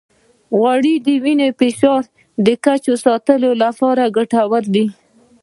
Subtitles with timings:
[0.57, 2.03] غوړې د وینې د فشار
[2.45, 4.85] د کچې ساتلو لپاره ګټورې دي.